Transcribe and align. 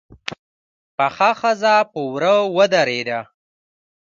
پخه 0.97 1.29
ښځه 1.39 1.73
په 1.91 1.99
وره 2.11 2.35
ودرېده. 2.55 3.19